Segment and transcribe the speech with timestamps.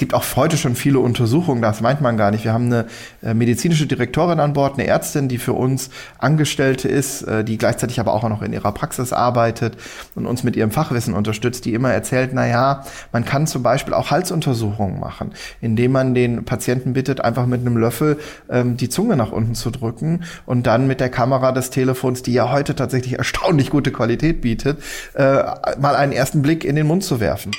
[0.00, 2.44] gibt auch heute schon viele Untersuchungen, das meint man gar nicht.
[2.44, 2.86] Wir haben eine
[3.22, 8.00] äh, medizinische Direktorin an Bord, eine Ärztin, die für uns Angestellte ist, äh, die gleichzeitig
[8.00, 9.76] aber auch noch in ihrer Praxis arbeitet
[10.14, 13.92] und uns mit ihrem Fachwissen unterstützt, die immer erzählt, na ja, man kann zum Beispiel
[13.92, 19.16] auch Halsuntersuchungen machen, indem man den Patienten bittet, einfach mit einem Löffel ähm, die Zunge
[19.16, 23.18] nach unten zu drücken und dann mit der Kamera des Telefons, die ja heute tatsächlich
[23.18, 24.78] erstaunlich gute Qualität bietet,
[25.12, 25.42] äh,
[25.78, 27.52] mal einen ersten Blick in den Mund zu werfen.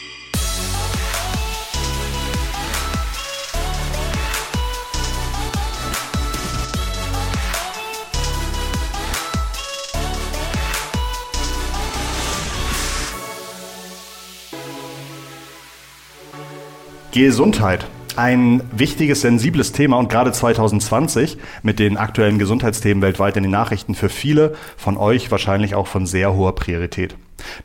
[17.11, 17.85] Gesundheit.
[18.15, 23.95] Ein wichtiges, sensibles Thema und gerade 2020 mit den aktuellen Gesundheitsthemen weltweit in den Nachrichten
[23.95, 27.15] für viele von euch wahrscheinlich auch von sehr hoher Priorität.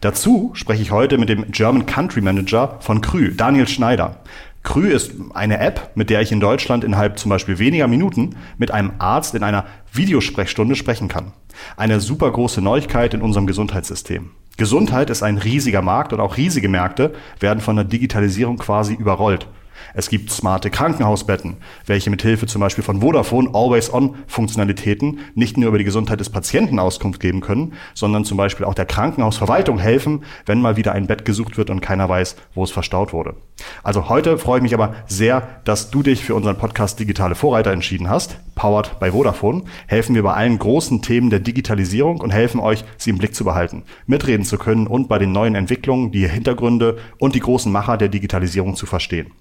[0.01, 4.17] Dazu spreche ich heute mit dem German Country Manager von Krü, Daniel Schneider.
[4.65, 8.73] Krü ist eine App, mit der ich in Deutschland innerhalb zum Beispiel weniger Minuten mit
[8.73, 11.33] einem Arzt in einer Videosprechstunde sprechen kann.
[11.77, 14.31] Eine super große Neuigkeit in unserem Gesundheitssystem.
[14.57, 19.47] Gesundheit ist ein riesiger Markt und auch riesige Märkte werden von der Digitalisierung quasi überrollt.
[19.95, 25.79] Es gibt smarte Krankenhausbetten, welche mit Hilfe zum Beispiel von Vodafone Always-On-Funktionalitäten nicht nur über
[25.79, 30.61] die Gesundheit des Patienten Auskunft geben können, sondern zum Beispiel auch der Krankenhausverwaltung helfen, wenn
[30.61, 33.35] mal wieder ein Bett gesucht wird und keiner weiß, wo es verstaut wurde.
[33.83, 37.73] Also heute freue ich mich aber sehr, dass du dich für unseren Podcast Digitale Vorreiter
[37.73, 38.39] entschieden hast.
[38.55, 43.11] Powered by Vodafone helfen wir bei allen großen Themen der Digitalisierung und helfen euch, sie
[43.11, 47.35] im Blick zu behalten, mitreden zu können und bei den neuen Entwicklungen die Hintergründe und
[47.35, 49.33] die großen Macher der Digitalisierung zu verstehen.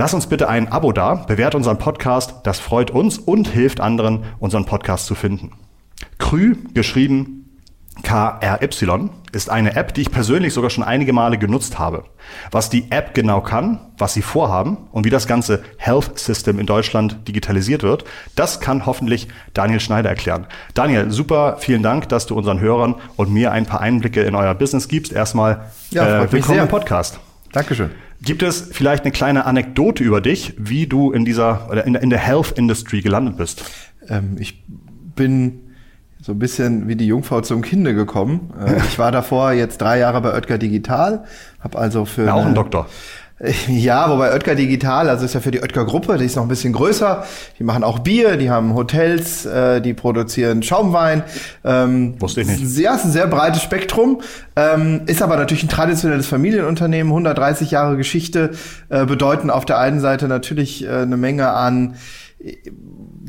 [0.00, 4.24] Lass uns bitte ein Abo da, bewährt unseren Podcast, das freut uns und hilft anderen,
[4.38, 5.52] unseren Podcast zu finden.
[6.16, 7.58] Krü, geschrieben
[8.02, 12.04] KRY, ist eine App, die ich persönlich sogar schon einige Male genutzt habe.
[12.50, 16.64] Was die App genau kann, was sie vorhaben und wie das ganze Health System in
[16.64, 18.04] Deutschland digitalisiert wird,
[18.36, 20.46] das kann hoffentlich Daniel Schneider erklären.
[20.72, 24.54] Daniel, super, vielen Dank, dass du unseren Hörern und mir ein paar Einblicke in euer
[24.54, 25.12] Business gibst.
[25.12, 27.20] Erstmal ja, äh, willkommen im Podcast.
[27.52, 27.90] Dankeschön.
[28.22, 32.10] Gibt es vielleicht eine kleine Anekdote über dich, wie du in dieser oder in, in
[32.10, 33.64] der Health Industry gelandet bist?
[34.08, 34.62] Ähm, ich
[35.16, 35.60] bin
[36.20, 38.52] so ein bisschen wie die Jungfrau zum Kinde gekommen.
[38.60, 41.24] Äh, ich war davor jetzt drei Jahre bei Oetker Digital,
[41.60, 42.88] habe also für ja, auch ein Doktor.
[43.68, 46.48] Ja, wobei Oetker Digital, also ist ja für die Oetker Gruppe, die ist noch ein
[46.48, 47.24] bisschen größer.
[47.58, 51.22] Die machen auch Bier, die haben Hotels, äh, die produzieren Schaumwein.
[51.64, 52.78] Ähm, Wusste ich nicht.
[52.78, 54.20] Ja, ist ein sehr breites Spektrum.
[54.56, 58.50] Ähm, ist aber natürlich ein traditionelles Familienunternehmen, 130 Jahre Geschichte,
[58.90, 61.94] äh, bedeuten auf der einen Seite natürlich äh, eine Menge an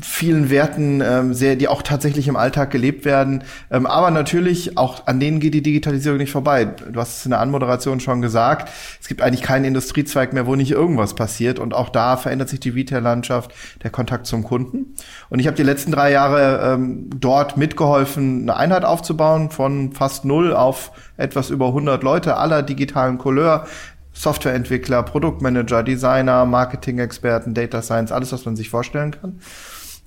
[0.00, 3.44] vielen Werten, ähm, sehr, die auch tatsächlich im Alltag gelebt werden.
[3.70, 6.64] Ähm, aber natürlich, auch an denen geht die Digitalisierung nicht vorbei.
[6.64, 8.70] Du hast es in der Anmoderation schon gesagt.
[9.00, 11.58] Es gibt eigentlich keinen Industriezweig mehr, wo nicht irgendwas passiert.
[11.58, 13.52] Und auch da verändert sich die Retail-Landschaft,
[13.82, 14.94] der Kontakt zum Kunden.
[15.28, 20.24] Und ich habe die letzten drei Jahre ähm, dort mitgeholfen, eine Einheit aufzubauen von fast
[20.24, 23.66] null auf etwas über 100 Leute aller digitalen Couleur.
[24.12, 29.40] Softwareentwickler, Produktmanager, Designer, Marketing-Experten, Data Science, alles, was man sich vorstellen kann.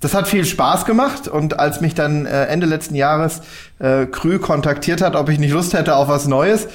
[0.00, 3.40] Das hat viel Spaß gemacht und als mich dann äh, Ende letzten Jahres
[3.78, 6.68] äh, Krü kontaktiert hat, ob ich nicht Lust hätte auf was Neues,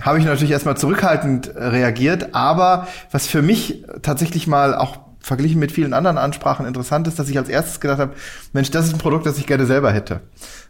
[0.00, 2.34] habe ich natürlich erstmal zurückhaltend äh, reagiert.
[2.34, 7.28] Aber was für mich tatsächlich mal auch verglichen mit vielen anderen Ansprachen interessant ist, dass
[7.28, 8.14] ich als erstes gedacht habe,
[8.52, 10.20] Mensch, das ist ein Produkt, das ich gerne selber hätte.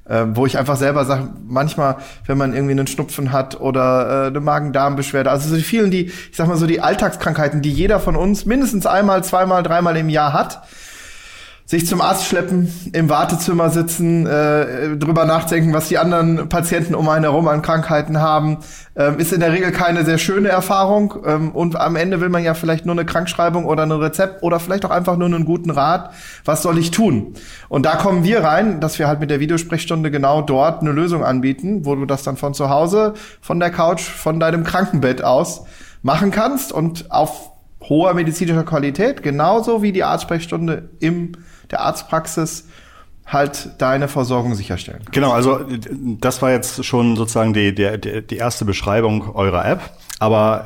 [0.09, 1.97] Ähm, wo ich einfach selber sage, manchmal,
[2.27, 6.07] wenn man irgendwie einen Schnupfen hat oder äh, eine Magen-Darm-Beschwerde, also so die vielen, die,
[6.07, 10.09] ich sag mal so die Alltagskrankheiten, die jeder von uns mindestens einmal, zweimal, dreimal im
[10.09, 10.63] Jahr hat,
[11.67, 17.09] sich zum Arzt schleppen, im Wartezimmer sitzen, äh, drüber nachdenken, was die anderen Patienten um
[17.09, 18.59] einen herum an Krankheiten haben,
[18.95, 21.15] ähm, ist in der Regel keine sehr schöne Erfahrung.
[21.27, 24.61] Ähm, und am Ende will man ja vielleicht nur eine Krankschreibung oder ein Rezept oder
[24.61, 26.13] vielleicht auch einfach nur einen guten Rat.
[26.45, 27.35] Was soll ich tun?
[27.69, 31.25] Und da kommen wir rein, dass wir halt mit der Videosprechstunde genau dort eine Lösung
[31.25, 35.65] anbieten, wo du das dann von zu Hause, von der Couch, von deinem Krankenbett aus
[36.03, 37.51] machen kannst und auf
[37.89, 41.33] hoher medizinischer Qualität, genauso wie die Arztsprechstunde im
[41.71, 42.65] der Arztpraxis
[43.27, 45.01] halt deine Versorgung sicherstellen.
[45.01, 45.13] Kannst.
[45.13, 45.61] Genau, also
[46.21, 49.81] das war jetzt schon sozusagen die, die, die erste Beschreibung eurer App.
[50.19, 50.65] Aber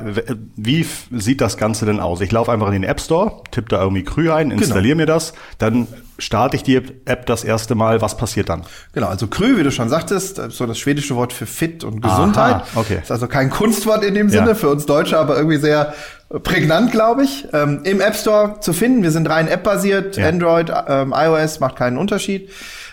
[0.55, 2.21] wie sieht das Ganze denn aus?
[2.21, 4.61] Ich laufe einfach in den App Store, tippe da irgendwie Krü ein, genau.
[4.61, 5.01] installiere genau.
[5.01, 5.87] mir das, dann
[6.19, 8.01] starte ich die App das erste Mal.
[8.01, 8.63] Was passiert dann?
[8.93, 12.55] Genau, also Krü, wie du schon sagtest, so das schwedische Wort für fit und Gesundheit.
[12.55, 12.99] Aha, okay.
[13.01, 14.55] Ist also kein Kunstwort in dem Sinne, ja.
[14.55, 15.93] für uns Deutsche, aber irgendwie sehr
[16.39, 17.47] prägnant, glaube ich.
[17.53, 19.03] Ähm, Im App Store zu finden.
[19.03, 20.27] Wir sind rein App-basiert, ja.
[20.27, 22.49] Android, ähm, iOS macht keinen Unterschied.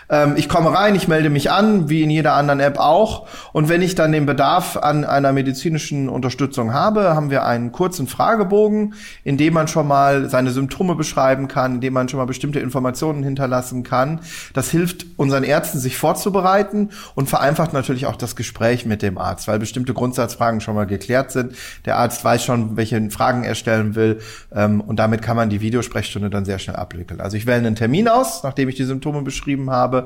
[0.09, 3.27] Ähm, ich komme rein, ich melde mich an, wie in jeder anderen App auch.
[3.53, 8.07] Und wenn ich dann den Bedarf an einer medizinischen Unterstützung habe, haben wir einen kurzen
[8.07, 12.25] Fragebogen, in dem man schon mal seine Symptome beschreiben kann, in dem man schon mal
[12.25, 14.21] bestimmte Informationen hinterlassen kann.
[14.53, 19.47] Das hilft unseren Ärzten, sich vorzubereiten und vereinfacht natürlich auch das Gespräch mit dem Arzt,
[19.47, 21.53] weil bestimmte Grundsatzfragen schon mal geklärt sind.
[21.85, 24.19] Der Arzt weiß schon, welche Fragen er stellen will
[24.55, 27.21] ähm, und damit kann man die Videosprechstunde dann sehr schnell abwickeln.
[27.21, 29.98] Also ich wähle einen Termin aus, nachdem ich die Symptome beschrieben habe.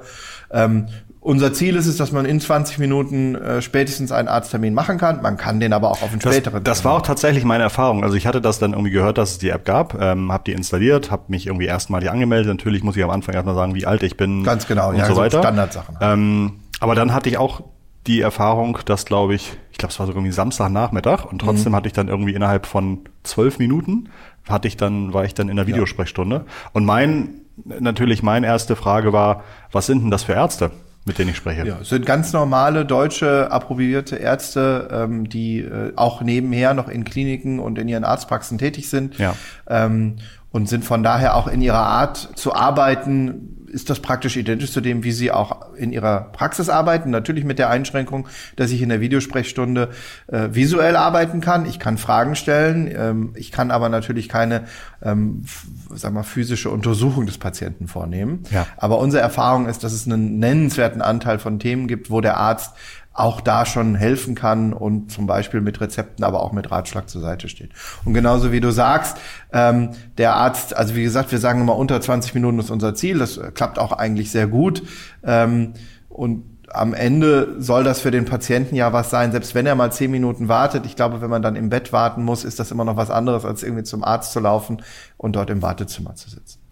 [0.51, 0.87] Ähm,
[1.23, 5.21] unser Ziel ist es, dass man in 20 Minuten äh, spätestens einen Arzttermin machen kann.
[5.21, 6.63] Man kann den aber auch auf einen das, späteren.
[6.65, 8.03] Das war auch tatsächlich meine Erfahrung.
[8.03, 10.51] Also ich hatte das dann irgendwie gehört, dass es die App gab, ähm, habe die
[10.51, 12.49] installiert, habe mich irgendwie erstmalig angemeldet.
[12.49, 14.43] Natürlich muss ich am Anfang erstmal sagen, wie alt ich bin.
[14.43, 15.39] Ganz genau, und ja, so weiter.
[15.39, 15.97] Standardsachen.
[16.01, 17.63] Ähm, aber dann hatte ich auch
[18.05, 21.77] die Erfahrung, dass glaube ich, ich glaube es war so irgendwie Samstagnachmittag und trotzdem mhm.
[21.77, 24.09] hatte ich dann irgendwie innerhalb von zwölf Minuten
[24.49, 26.69] hatte ich dann war ich dann in der Videosprechstunde ja.
[26.73, 30.71] und mein natürlich meine erste Frage war, was sind denn das für Ärzte?
[31.05, 31.67] mit denen ich spreche.
[31.67, 37.59] Ja, sind ganz normale deutsche approbierte Ärzte, ähm, die äh, auch nebenher noch in Kliniken
[37.59, 39.17] und in ihren Arztpraxen tätig sind.
[39.17, 39.35] Ja.
[39.67, 40.17] Ähm,
[40.51, 44.81] und sind von daher auch in ihrer Art zu arbeiten ist das praktisch identisch zu
[44.81, 47.09] dem, wie Sie auch in Ihrer Praxis arbeiten.
[47.09, 49.89] Natürlich mit der Einschränkung, dass ich in der Videosprechstunde
[50.27, 51.65] äh, visuell arbeiten kann.
[51.65, 52.89] Ich kann Fragen stellen.
[52.95, 54.65] Ähm, ich kann aber natürlich keine,
[55.01, 55.43] ähm,
[55.89, 58.43] sag mal, physische Untersuchung des Patienten vornehmen.
[58.51, 58.67] Ja.
[58.77, 62.73] Aber unsere Erfahrung ist, dass es einen nennenswerten Anteil von Themen gibt, wo der Arzt
[63.13, 67.21] auch da schon helfen kann und zum Beispiel mit Rezepten, aber auch mit Ratschlag zur
[67.21, 67.71] Seite steht.
[68.05, 69.17] Und genauso wie du sagst,
[69.51, 73.19] ähm, der Arzt, also wie gesagt, wir sagen immer unter 20 Minuten ist unser Ziel,
[73.19, 74.83] das klappt auch eigentlich sehr gut.
[75.23, 75.73] Ähm,
[76.09, 76.43] und
[76.73, 80.09] am Ende soll das für den Patienten ja was sein, selbst wenn er mal zehn
[80.09, 80.87] Minuten wartet.
[80.87, 83.45] Ich glaube, wenn man dann im Bett warten muss, ist das immer noch was anderes,
[83.45, 84.81] als irgendwie zum Arzt zu laufen
[85.17, 86.62] und dort im Wartezimmer zu sitzen.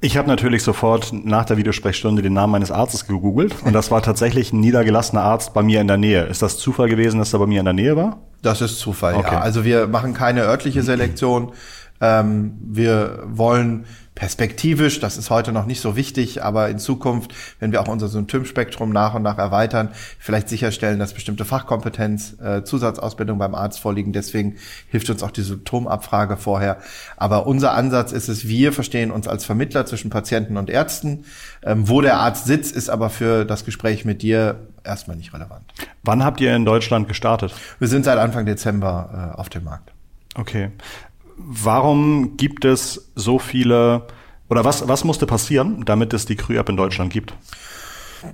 [0.00, 4.00] Ich habe natürlich sofort nach der Videosprechstunde den Namen meines Arztes gegoogelt und das war
[4.00, 6.24] tatsächlich ein niedergelassener Arzt bei mir in der Nähe.
[6.24, 8.18] Ist das Zufall gewesen, dass er bei mir in der Nähe war?
[8.42, 9.34] Das ist Zufall, okay.
[9.34, 9.40] ja.
[9.40, 11.52] Also wir machen keine örtliche Selektion.
[12.00, 13.86] Ähm, wir wollen
[14.18, 18.08] perspektivisch, das ist heute noch nicht so wichtig, aber in Zukunft, wenn wir auch unser
[18.08, 24.12] Symptomspektrum nach und nach erweitern, vielleicht sicherstellen, dass bestimmte Fachkompetenz, äh, Zusatzausbildung beim Arzt vorliegen.
[24.12, 24.56] Deswegen
[24.88, 26.78] hilft uns auch die Symptomabfrage vorher.
[27.16, 31.24] Aber unser Ansatz ist es, wir verstehen uns als Vermittler zwischen Patienten und Ärzten.
[31.62, 35.62] Ähm, wo der Arzt sitzt, ist aber für das Gespräch mit dir erstmal nicht relevant.
[36.02, 37.54] Wann habt ihr in Deutschland gestartet?
[37.78, 39.92] Wir sind seit Anfang Dezember äh, auf dem Markt.
[40.34, 40.70] Okay
[41.38, 44.06] warum gibt es so viele
[44.48, 47.34] oder was, was musste passieren, damit es die Krü-App in Deutschland gibt?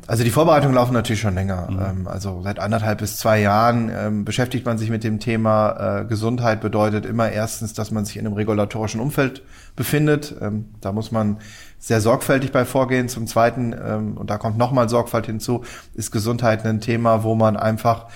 [0.07, 1.69] Also die Vorbereitungen laufen natürlich schon länger.
[1.71, 1.81] Mhm.
[1.81, 6.05] Ähm, also seit anderthalb bis zwei Jahren ähm, beschäftigt man sich mit dem Thema äh,
[6.07, 6.61] Gesundheit.
[6.61, 9.43] Bedeutet immer erstens, dass man sich in einem regulatorischen Umfeld
[9.77, 10.35] befindet.
[10.41, 11.39] Ähm, da muss man
[11.79, 13.11] sehr sorgfältig bei vorgehen.
[13.11, 18.07] Zum Zweiten, und da kommt nochmal Sorgfalt hinzu, ist Gesundheit ein Thema, wo man einfach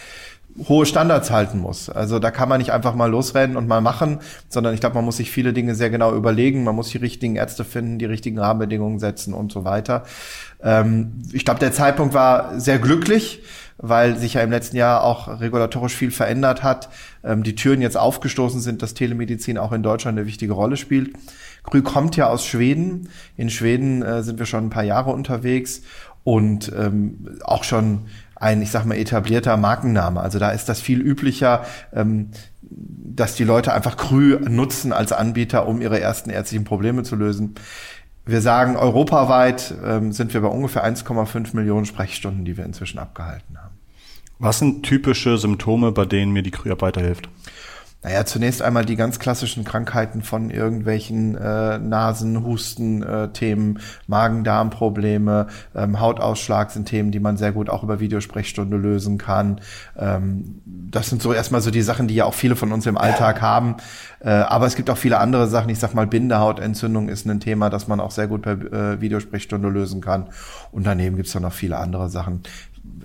[0.66, 1.88] hohe Standards halten muss.
[1.88, 4.19] Also da kann man nicht einfach mal losrennen und mal machen,
[4.49, 6.64] sondern ich glaube, man muss sich viele Dinge sehr genau überlegen.
[6.64, 10.05] Man muss die richtigen Ärzte finden, die richtigen Rahmenbedingungen setzen und so weiter.
[10.62, 13.43] Ähm, ich glaube, der Zeitpunkt war sehr glücklich,
[13.76, 16.88] weil sich ja im letzten Jahr auch regulatorisch viel verändert hat.
[17.22, 21.12] Ähm, die Türen jetzt aufgestoßen sind, dass Telemedizin auch in Deutschland eine wichtige Rolle spielt.
[21.62, 23.08] Grü kommt ja aus Schweden.
[23.37, 25.82] In Schweden äh, sind wir schon ein paar Jahre unterwegs
[26.25, 28.06] und ähm, auch schon
[28.40, 30.20] ein, ich sag mal, etablierter Markenname.
[30.20, 32.31] Also da ist das viel üblicher, ähm,
[32.62, 37.54] dass die Leute einfach Krü nutzen als Anbieter, um ihre ersten ärztlichen Probleme zu lösen.
[38.26, 43.57] Wir sagen, europaweit ähm, sind wir bei ungefähr 1,5 Millionen Sprechstunden, die wir inzwischen abgehalten
[43.59, 43.75] haben.
[44.38, 46.83] Was sind typische Symptome, bei denen mir die Krü-App?
[48.00, 55.49] Naja, zunächst einmal die ganz klassischen Krankheiten von irgendwelchen äh, Nasen, Husten, äh, Themen, Magen-Darm-Probleme,
[55.75, 59.61] ähm, Hautausschlag sind Themen, die man sehr gut auch über Videosprechstunde lösen kann.
[59.99, 62.97] Ähm, das sind so erstmal so die Sachen, die ja auch viele von uns im
[62.97, 63.75] Alltag haben.
[64.21, 65.69] Äh, aber es gibt auch viele andere Sachen.
[65.69, 69.69] Ich sag mal, Bindehautentzündung ist ein Thema, das man auch sehr gut per äh, Videosprechstunde
[69.69, 70.28] lösen kann.
[70.71, 72.43] Und daneben gibt's dann noch viele andere Sachen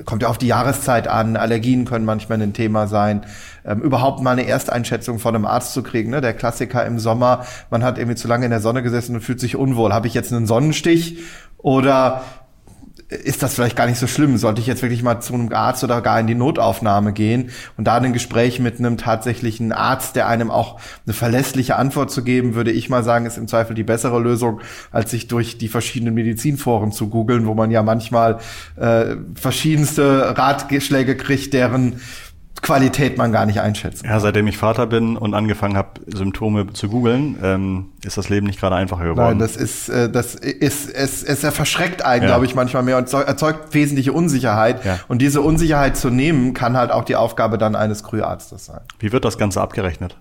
[0.05, 3.25] kommt ja auf die Jahreszeit an, Allergien können manchmal ein Thema sein.
[3.65, 6.09] Ähm, überhaupt mal eine Ersteinschätzung von einem Arzt zu kriegen.
[6.09, 6.21] Ne?
[6.21, 9.39] Der Klassiker im Sommer, man hat irgendwie zu lange in der Sonne gesessen und fühlt
[9.39, 9.93] sich unwohl.
[9.93, 11.19] Habe ich jetzt einen Sonnenstich
[11.57, 12.23] oder
[13.23, 14.37] ist das vielleicht gar nicht so schlimm.
[14.37, 17.85] Sollte ich jetzt wirklich mal zu einem Arzt oder gar in die Notaufnahme gehen und
[17.85, 22.55] da ein Gespräch mit einem tatsächlichen Arzt, der einem auch eine verlässliche Antwort zu geben,
[22.55, 26.13] würde ich mal sagen, ist im Zweifel die bessere Lösung, als sich durch die verschiedenen
[26.13, 28.39] Medizinforen zu googeln, wo man ja manchmal
[28.75, 31.99] äh, verschiedenste Ratschläge kriegt, deren
[32.61, 34.05] Qualität man gar nicht einschätzen.
[34.07, 38.47] Ja, seitdem ich Vater bin und angefangen habe, Symptome zu googeln, ähm, ist das Leben
[38.47, 39.37] nicht gerade einfacher geworden.
[39.37, 42.29] Nein, das ist, äh, das ist, es, es verschreckt einen, ja.
[42.29, 44.85] glaube ich, manchmal mehr und erzeugt wesentliche Unsicherheit.
[44.85, 44.99] Ja.
[45.07, 48.81] Und diese Unsicherheit zu nehmen, kann halt auch die Aufgabe dann eines Krüarztes sein.
[48.99, 50.17] Wie wird das Ganze abgerechnet?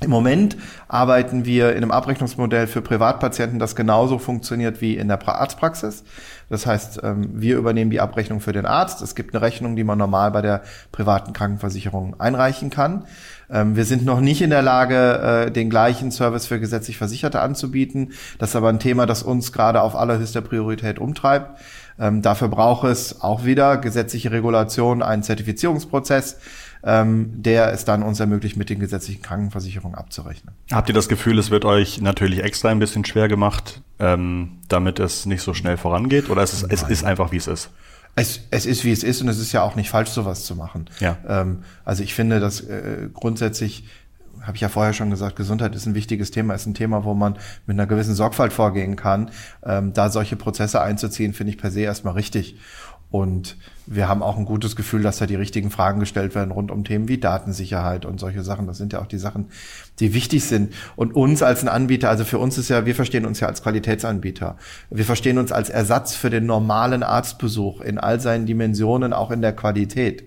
[0.00, 5.26] Im Moment arbeiten wir in einem Abrechnungsmodell für Privatpatienten, das genauso funktioniert wie in der
[5.26, 6.04] Arztpraxis.
[6.48, 9.02] Das heißt, ähm, wir übernehmen die Abrechnung für den Arzt.
[9.02, 10.62] Es gibt eine Rechnung, die man normal bei der
[10.92, 13.06] privaten Krankenversicherung einreichen kann.
[13.50, 17.40] Ähm, wir sind noch nicht in der Lage, äh, den gleichen Service für gesetzlich Versicherte
[17.40, 18.12] anzubieten.
[18.38, 21.60] Das ist aber ein Thema, das uns gerade auf allerhöchster Priorität umtreibt.
[21.98, 26.38] Ähm, dafür braucht es auch wieder gesetzliche Regulation, einen Zertifizierungsprozess
[26.84, 30.54] ähm, der es dann uns ermöglicht, mit den gesetzlichen Krankenversicherungen abzurechnen.
[30.70, 34.98] Habt ihr das Gefühl, es wird euch natürlich extra ein bisschen schwer gemacht, ähm, damit
[35.00, 36.30] es nicht so schnell vorangeht?
[36.30, 37.70] Oder es ist, es ist einfach, wie es ist?
[38.14, 40.56] Es, es ist, wie es ist und es ist ja auch nicht falsch, sowas zu
[40.56, 40.90] machen.
[40.98, 41.18] Ja.
[41.28, 43.84] Ähm, also ich finde, dass äh, grundsätzlich
[44.42, 47.14] habe ich ja vorher schon gesagt, Gesundheit ist ein wichtiges Thema, ist ein Thema, wo
[47.14, 47.34] man
[47.66, 49.30] mit einer gewissen Sorgfalt vorgehen kann.
[49.64, 52.56] Ähm, da solche Prozesse einzuziehen, finde ich per se erstmal richtig.
[53.10, 53.56] Und
[53.90, 56.84] wir haben auch ein gutes Gefühl, dass da die richtigen Fragen gestellt werden rund um
[56.84, 58.66] Themen wie Datensicherheit und solche Sachen.
[58.66, 59.46] Das sind ja auch die Sachen,
[59.98, 60.74] die wichtig sind.
[60.94, 63.62] Und uns als ein Anbieter, also für uns ist ja, wir verstehen uns ja als
[63.62, 64.56] Qualitätsanbieter.
[64.90, 69.40] Wir verstehen uns als Ersatz für den normalen Arztbesuch in all seinen Dimensionen, auch in
[69.40, 70.24] der Qualität.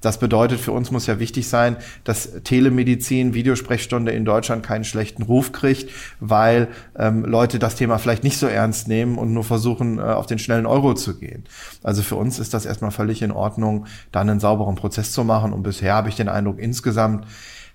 [0.00, 5.22] Das bedeutet, für uns muss ja wichtig sein, dass Telemedizin, Videosprechstunde in Deutschland keinen schlechten
[5.22, 9.98] Ruf kriegt, weil ähm, Leute das Thema vielleicht nicht so ernst nehmen und nur versuchen,
[9.98, 11.44] äh, auf den schnellen Euro zu gehen.
[11.82, 15.52] Also für uns ist das erstmal völlig in Ordnung, dann einen sauberen Prozess zu machen.
[15.52, 17.26] Und bisher habe ich den Eindruck, insgesamt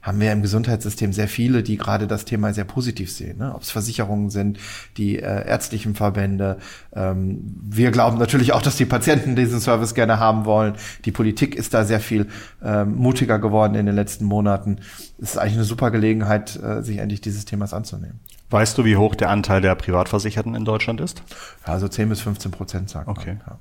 [0.01, 3.38] haben wir im Gesundheitssystem sehr viele, die gerade das Thema sehr positiv sehen.
[3.38, 3.56] Ne?
[3.56, 4.60] Ob es Versicherungen sind,
[4.98, 6.58] die äh, ärztlichen Verbände.
[6.94, 10.74] Ähm, wir glauben natürlich auch, dass die Patienten diesen Service gerne haben wollen.
[11.06, 12.27] Die Politik ist da sehr viel
[12.62, 14.80] ähm, mutiger geworden in den letzten Monaten.
[15.22, 18.20] Es ist eigentlich eine super Gelegenheit, äh, sich endlich dieses Themas anzunehmen.
[18.50, 21.24] Weißt du, wie hoch der Anteil der Privatversicherten in Deutschland ist?
[21.65, 23.36] Ja, also 10 bis 15 Prozent sagen okay.
[23.36, 23.60] Man, ja.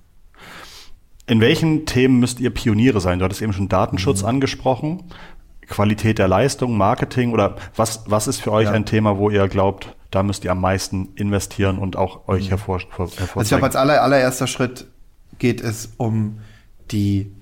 [1.26, 3.18] In welchen Themen müsst ihr Pioniere sein?
[3.18, 4.28] Du hattest eben schon Datenschutz mhm.
[4.28, 5.04] angesprochen.
[5.68, 8.72] Qualität der Leistung, Marketing oder was, was ist für euch ja.
[8.72, 12.48] ein Thema, wo ihr glaubt, da müsst ihr am meisten investieren und auch euch mhm.
[12.50, 13.28] hervor, hervorzeigen?
[13.34, 14.86] Also ich glaube, als aller, allererster Schritt
[15.38, 16.40] geht es um
[16.90, 17.32] die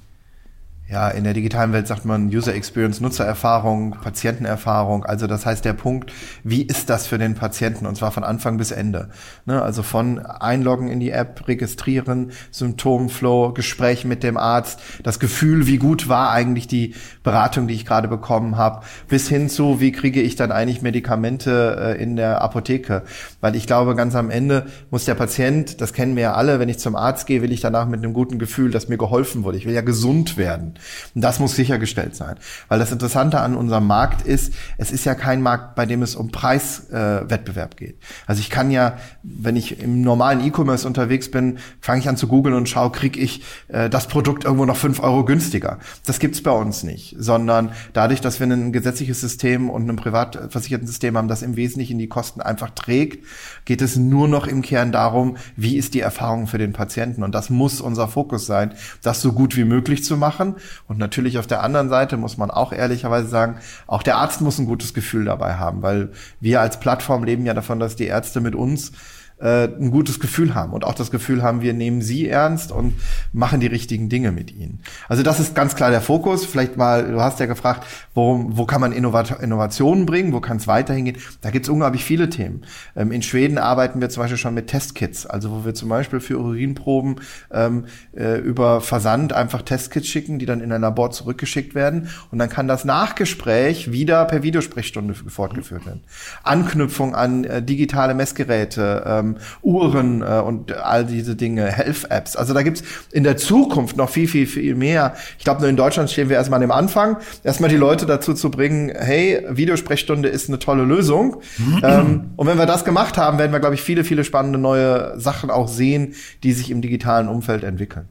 [0.91, 5.05] ja, in der digitalen Welt sagt man User Experience, Nutzererfahrung, Patientenerfahrung.
[5.05, 8.57] Also das heißt der Punkt, wie ist das für den Patienten und zwar von Anfang
[8.57, 9.11] bis Ende.
[9.47, 9.63] Ne?
[9.63, 15.79] Also von Einloggen in die App, registrieren, Symptomflow, Gespräch mit dem Arzt, das Gefühl, wie
[15.79, 20.21] gut war eigentlich die Beratung, die ich gerade bekommen habe, bis hin zu, wie kriege
[20.21, 23.05] ich dann eigentlich Medikamente äh, in der Apotheke.
[23.41, 26.69] Weil ich glaube, ganz am Ende muss der Patient, das kennen wir ja alle, wenn
[26.69, 29.57] ich zum Arzt gehe, will ich danach mit einem guten Gefühl, dass mir geholfen wurde.
[29.57, 30.75] Ich will ja gesund werden.
[31.15, 32.37] Und das muss sichergestellt sein.
[32.69, 36.15] Weil das Interessante an unserem Markt ist, es ist ja kein Markt, bei dem es
[36.15, 37.99] um Preiswettbewerb äh, geht.
[38.27, 42.27] Also ich kann ja, wenn ich im normalen E-Commerce unterwegs bin, fange ich an zu
[42.27, 45.79] googeln und schaue, kriege ich äh, das Produkt irgendwo noch fünf Euro günstiger.
[46.07, 50.39] Das gibt's bei uns nicht, sondern dadurch, dass wir ein gesetzliches System und ein privat
[50.51, 53.25] versicherten System haben, das im Wesentlichen die Kosten einfach trägt,
[53.65, 57.23] geht es nur noch im Kern darum, wie ist die Erfahrung für den Patienten.
[57.23, 60.57] Und das muss unser Fokus sein, das so gut wie möglich zu machen.
[60.87, 64.59] Und natürlich auf der anderen Seite muss man auch ehrlicherweise sagen, auch der Arzt muss
[64.59, 66.11] ein gutes Gefühl dabei haben, weil
[66.41, 68.93] wir als Plattform leben ja davon, dass die Ärzte mit uns
[69.41, 72.95] äh, ein gutes Gefühl haben und auch das Gefühl haben, wir nehmen sie ernst und
[73.33, 74.81] machen die richtigen Dinge mit ihnen.
[75.09, 76.45] Also das ist ganz klar der Fokus.
[76.45, 80.59] Vielleicht mal, du hast ja gefragt, wo, wo kann man Innovat Innovationen bringen, wo kann
[80.59, 81.17] es weiterhin gehen.
[81.41, 82.63] Da gibt es unglaublich viele Themen.
[82.97, 86.21] Ähm, in Schweden arbeiten wir zum Beispiel schon mit Testkits, also wo wir zum Beispiel
[86.21, 87.17] für Urinproben
[87.51, 92.39] ähm, äh, über Versand einfach Testkits schicken, die dann in ein Labor zurückgeschickt werden und
[92.39, 96.03] dann kann das Nachgespräch wieder per Videosprechstunde fortgeführt werden.
[96.43, 102.37] Anknüpfung an äh, digitale Messgeräte, ähm, ähm, Uhren äh, und all diese Dinge, Health-Apps.
[102.37, 102.83] Also da gibt's
[103.13, 105.15] in der Zukunft noch viel, viel, viel mehr.
[105.39, 108.51] Ich glaube, nur in Deutschland stehen wir erstmal am Anfang, erstmal die Leute dazu zu
[108.51, 111.43] bringen, hey, Videosprechstunde ist eine tolle Lösung.
[111.83, 115.19] ähm, und wenn wir das gemacht haben, werden wir, glaube ich, viele, viele spannende neue
[115.19, 118.09] Sachen auch sehen, die sich im digitalen Umfeld entwickeln.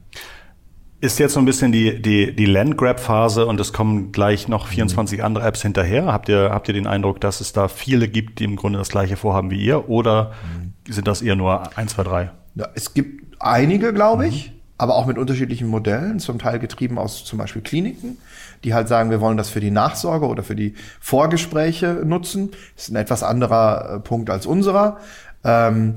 [1.02, 5.18] Ist jetzt so ein bisschen die, die, die Landgrab-Phase und es kommen gleich noch 24
[5.18, 5.24] mhm.
[5.24, 6.04] andere Apps hinterher.
[6.06, 8.90] Habt ihr, habt ihr den Eindruck, dass es da viele gibt, die im Grunde das
[8.90, 9.88] gleiche vorhaben wie ihr?
[9.88, 12.30] Oder mhm sind das eher nur ein, zwei, drei?
[12.54, 14.60] Ja, es gibt einige, glaube ich, mhm.
[14.78, 18.18] aber auch mit unterschiedlichen Modellen, zum Teil getrieben aus zum Beispiel Kliniken,
[18.64, 22.50] die halt sagen, wir wollen das für die Nachsorge oder für die Vorgespräche nutzen.
[22.74, 24.98] Das ist ein etwas anderer äh, Punkt als unserer.
[25.44, 25.96] Ähm,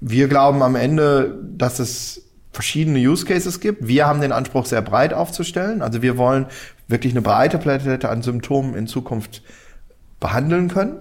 [0.00, 2.22] wir glauben am Ende, dass es
[2.52, 3.86] verschiedene Use Cases gibt.
[3.86, 5.80] Wir haben den Anspruch, sehr breit aufzustellen.
[5.80, 6.46] Also wir wollen
[6.88, 9.42] wirklich eine breite Palette an Symptomen in Zukunft
[10.20, 10.98] behandeln können.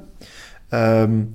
[0.72, 1.34] Ähm,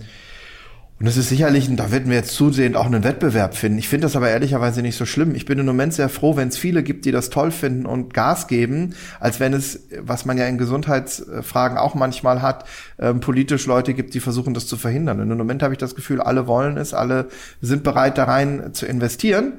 [0.98, 3.78] und es ist sicherlich, da werden wir jetzt zusehend auch einen Wettbewerb finden.
[3.78, 5.34] Ich finde das aber ehrlicherweise nicht so schlimm.
[5.34, 8.14] Ich bin im Moment sehr froh, wenn es viele gibt, die das toll finden und
[8.14, 12.64] Gas geben, als wenn es, was man ja in Gesundheitsfragen auch manchmal hat,
[12.98, 15.20] ähm, politisch Leute gibt, die versuchen, das zu verhindern.
[15.20, 17.28] Und im Moment habe ich das Gefühl, alle wollen es, alle
[17.60, 19.54] sind bereit, da rein zu investieren.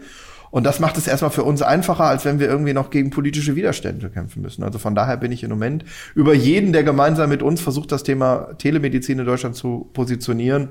[0.49, 3.55] Und das macht es erstmal für uns einfacher, als wenn wir irgendwie noch gegen politische
[3.55, 4.63] Widerstände kämpfen müssen.
[4.63, 8.01] Also von daher bin ich im Moment über jeden, der gemeinsam mit uns versucht, das
[8.01, 10.69] Thema Telemedizin in Deutschland zu positionieren,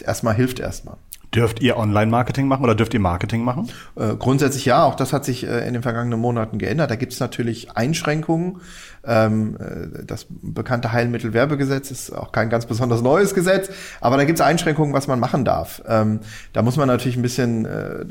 [0.00, 0.96] erstmal hilft erstmal.
[1.34, 3.70] Dürft ihr Online-Marketing machen oder dürft ihr Marketing machen?
[3.96, 6.90] Äh, grundsätzlich ja, auch das hat sich äh, in den vergangenen Monaten geändert.
[6.90, 8.60] Da gibt es natürlich Einschränkungen.
[9.02, 13.70] Ähm, äh, das bekannte Heilmittelwerbegesetz ist auch kein ganz besonders neues Gesetz,
[14.02, 15.82] aber da gibt es Einschränkungen, was man machen darf.
[15.88, 16.20] Ähm,
[16.52, 18.04] da muss man natürlich ein bisschen äh,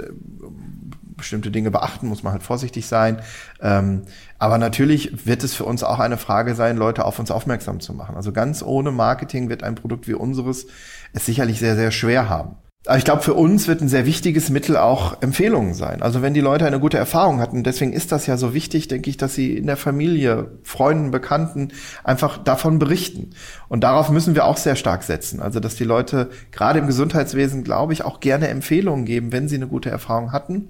[1.22, 3.22] bestimmte Dinge beachten, muss man halt vorsichtig sein.
[3.62, 4.04] Ähm,
[4.40, 7.94] aber natürlich wird es für uns auch eine Frage sein, Leute auf uns aufmerksam zu
[7.94, 8.16] machen.
[8.16, 10.66] Also ganz ohne Marketing wird ein Produkt wie unseres
[11.14, 12.56] es sicherlich sehr, sehr schwer haben.
[12.88, 16.02] Aber ich glaube, für uns wird ein sehr wichtiges Mittel auch Empfehlungen sein.
[16.02, 19.08] Also wenn die Leute eine gute Erfahrung hatten, deswegen ist das ja so wichtig, denke
[19.08, 21.70] ich, dass sie in der Familie, Freunden, Bekannten
[22.04, 23.32] einfach davon berichten.
[23.70, 25.42] Und darauf müssen wir auch sehr stark setzen.
[25.42, 29.58] Also dass die Leute gerade im Gesundheitswesen, glaube ich, auch gerne Empfehlungen geben, wenn sie
[29.58, 30.70] eine gute Erfahrung hatten.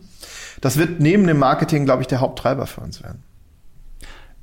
[0.59, 3.23] Das wird neben dem Marketing, glaube ich, der Haupttreiber für uns werden.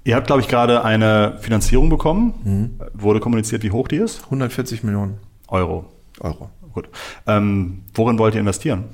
[0.04, 2.34] Ihr habt, glaube ich, gerade eine Finanzierung bekommen.
[2.44, 2.80] Mhm.
[2.94, 4.24] Wurde kommuniziert, wie hoch die ist?
[4.24, 5.18] 140 Millionen.
[5.48, 5.84] Euro.
[6.20, 6.48] Euro.
[6.72, 6.88] Gut.
[7.26, 8.84] Ähm, worin wollt ihr investieren?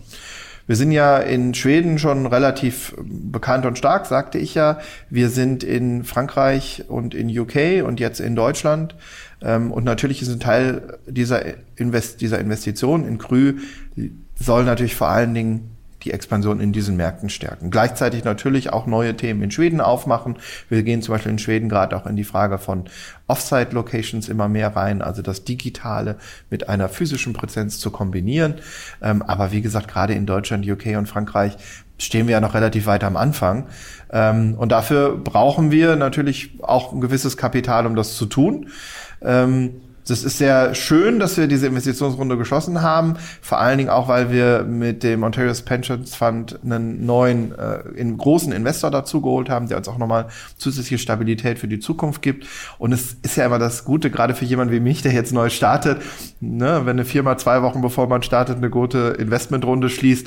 [0.66, 4.78] Wir sind ja in Schweden schon relativ bekannt und stark, sagte ich ja.
[5.10, 8.96] Wir sind in Frankreich und in UK und jetzt in Deutschland.
[9.42, 11.42] Ähm, und natürlich ist ein Teil dieser,
[11.76, 13.58] Invest dieser Investition in Krü
[14.36, 15.73] soll natürlich vor allen Dingen
[16.04, 17.70] die Expansion in diesen Märkten stärken.
[17.70, 20.36] Gleichzeitig natürlich auch neue Themen in Schweden aufmachen.
[20.68, 22.84] Wir gehen zum Beispiel in Schweden gerade auch in die Frage von
[23.26, 26.16] Offsite-Locations immer mehr rein, also das Digitale
[26.50, 28.56] mit einer physischen Präsenz zu kombinieren.
[29.02, 31.56] Ähm, aber wie gesagt, gerade in Deutschland, UK und Frankreich
[31.98, 33.68] stehen wir ja noch relativ weit am Anfang.
[34.10, 38.68] Ähm, und dafür brauchen wir natürlich auch ein gewisses Kapital, um das zu tun.
[39.22, 43.14] Ähm, das ist sehr schön, dass wir diese Investitionsrunde geschlossen haben.
[43.40, 48.18] Vor allen Dingen auch, weil wir mit dem Ontario's Pensions Fund einen neuen, äh, einen
[48.18, 52.46] großen Investor dazu geholt haben, der uns auch nochmal zusätzliche Stabilität für die Zukunft gibt.
[52.78, 55.48] Und es ist ja immer das Gute, gerade für jemanden wie mich, der jetzt neu
[55.48, 56.02] startet,
[56.40, 60.26] ne, wenn eine Firma zwei Wochen bevor man startet eine gute Investmentrunde schließt,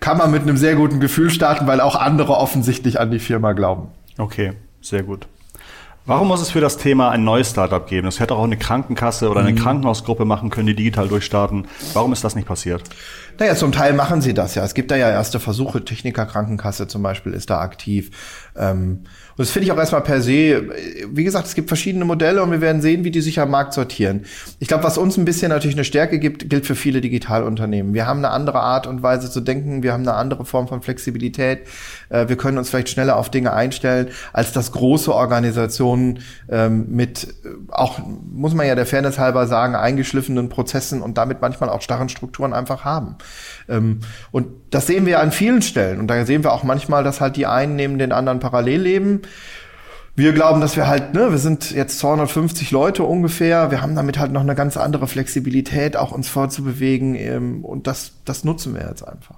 [0.00, 3.52] kann man mit einem sehr guten Gefühl starten, weil auch andere offensichtlich an die Firma
[3.52, 3.88] glauben.
[4.18, 5.26] Okay, sehr gut.
[6.06, 8.06] Warum muss es für das Thema ein neues Startup geben?
[8.06, 9.56] Es hätte auch eine Krankenkasse oder eine mhm.
[9.56, 11.66] Krankenhausgruppe machen können, die digital durchstarten.
[11.94, 12.82] Warum ist das nicht passiert?
[13.38, 14.62] Naja, zum Teil machen sie das ja.
[14.64, 15.82] Es gibt da ja erste Versuche.
[15.82, 18.10] Techniker Krankenkasse zum Beispiel ist da aktiv.
[18.54, 19.04] Ähm,
[19.36, 20.68] und das finde ich auch erstmal per se,
[21.10, 23.72] wie gesagt, es gibt verschiedene Modelle und wir werden sehen, wie die sich am Markt
[23.72, 24.26] sortieren.
[24.60, 27.94] Ich glaube, was uns ein bisschen natürlich eine Stärke gibt, gilt für viele Digitalunternehmen.
[27.94, 30.82] Wir haben eine andere Art und Weise zu denken, wir haben eine andere Form von
[30.82, 31.62] Flexibilität.
[32.10, 37.24] Äh, wir können uns vielleicht schneller auf Dinge einstellen, als das große Organisationen ähm, mit
[37.44, 37.98] äh, auch,
[38.32, 42.52] muss man ja der Fairness halber sagen, eingeschliffenen Prozessen und damit manchmal auch starren Strukturen
[42.52, 43.16] einfach haben.
[43.68, 44.00] Ähm,
[44.30, 46.00] und das sehen wir an vielen Stellen.
[46.00, 49.22] Und da sehen wir auch manchmal, dass halt die einen neben den anderen parallel leben.
[50.16, 53.72] Wir glauben, dass wir halt, ne, wir sind jetzt 250 Leute ungefähr.
[53.72, 57.16] Wir haben damit halt noch eine ganz andere Flexibilität, auch uns vorzubewegen.
[57.16, 59.36] Ähm, und das, das nutzen wir jetzt einfach.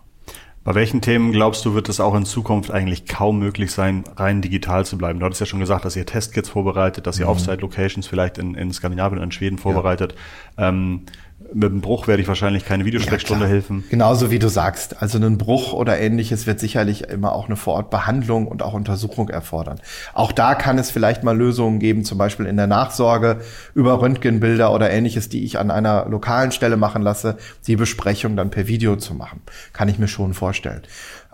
[0.67, 4.43] Bei welchen Themen glaubst du, wird es auch in Zukunft eigentlich kaum möglich sein, rein
[4.43, 5.21] digital zu bleiben?
[5.21, 7.31] Du hattest ja schon gesagt, dass ihr Testkits vorbereitet, dass ihr mhm.
[7.31, 10.17] Offsite-Locations vielleicht in, in Skandinavien und in Schweden vorbereitet.
[10.59, 10.71] Ja.
[10.71, 11.03] Ähm,
[11.52, 13.85] mit dem Bruch werde ich wahrscheinlich keine Videosprechstunde ja, helfen.
[13.90, 15.02] Genauso wie du sagst.
[15.02, 19.80] Also ein Bruch oder ähnliches wird sicherlich immer auch eine Vorortbehandlung und auch Untersuchung erfordern.
[20.14, 23.40] Auch da kann es vielleicht mal Lösungen geben, zum Beispiel in der Nachsorge
[23.74, 28.50] über Röntgenbilder oder ähnliches, die ich an einer lokalen Stelle machen lasse, die Besprechung dann
[28.50, 29.42] per Video zu machen.
[29.72, 30.82] Kann ich mir schon vorstellen.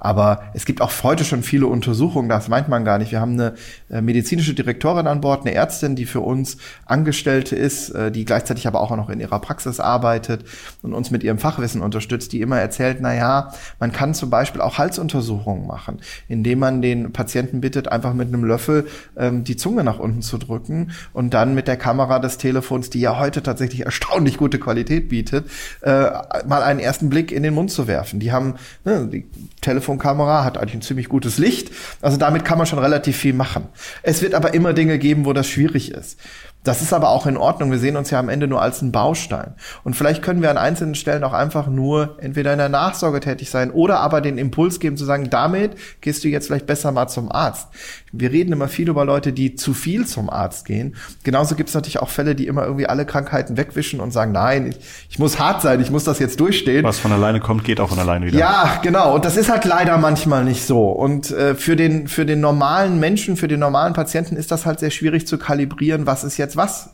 [0.05, 3.13] Aber es gibt auch heute schon viele Untersuchungen, das meint man gar nicht.
[3.13, 3.55] Wir haben eine
[3.89, 8.67] äh, medizinische Direktorin an Bord, eine Ärztin, die für uns Angestellte ist, äh, die gleichzeitig
[8.67, 10.45] aber auch noch in ihrer Praxis arbeitet
[10.83, 14.61] und uns mit ihrem Fachwissen unterstützt, die immer erzählt, na ja, man kann zum Beispiel
[14.61, 19.85] auch Halsuntersuchungen machen, indem man den Patienten bittet, einfach mit einem Löffel ähm, die Zunge
[19.85, 23.83] nach unten zu drücken und dann mit der Kamera des Telefons, die ja heute tatsächlich
[23.85, 25.49] erstaunlich gute Qualität bietet,
[25.83, 26.11] äh,
[26.45, 28.19] mal einen ersten Blick in den Mund zu werfen.
[28.19, 29.27] Die haben ne, die
[29.61, 31.71] Telefon Telefonkamera, hat eigentlich ein ziemlich gutes Licht.
[32.01, 33.69] Also damit kann man schon relativ viel machen.
[34.03, 36.19] Es wird aber immer Dinge geben, wo das schwierig ist.
[36.65, 37.73] Das ist aber auch in Ordnung.
[37.73, 39.55] Wir sehen uns ja am Ende nur als einen Baustein.
[39.83, 43.51] Und vielleicht können wir an einzelnen Stellen auch einfach nur entweder in der Nachsorge tätig
[43.51, 47.09] sein oder aber den Impuls geben zu sagen, damit gehst du jetzt vielleicht besser mal
[47.09, 47.69] zum Arzt.
[48.13, 50.97] Wir reden immer viel über Leute, die zu viel zum Arzt gehen.
[51.25, 54.67] Genauso gibt es natürlich auch Fälle, die immer irgendwie alle Krankheiten wegwischen und sagen, nein,
[54.67, 54.77] ich,
[55.09, 56.85] ich muss hart sein, ich muss das jetzt durchstehen.
[56.85, 58.39] Was von alleine kommt, geht auch von alleine wieder.
[58.39, 59.15] Ja, genau.
[59.15, 60.91] Und das ist halt leider manchmal nicht so.
[60.91, 64.81] Und äh, für den für den normalen Menschen, für den normalen Patienten ist das halt
[64.81, 66.91] sehr schwierig zu kalibrieren, was ist jetzt was.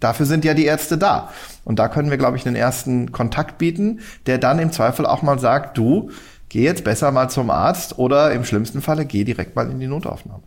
[0.00, 1.30] Dafür sind ja die Ärzte da.
[1.64, 5.22] Und da können wir, glaube ich, einen ersten Kontakt bieten, der dann im Zweifel auch
[5.22, 6.10] mal sagt, du,
[6.48, 9.86] geh jetzt besser mal zum Arzt oder im schlimmsten Falle geh direkt mal in die
[9.86, 10.42] Notaufnahme.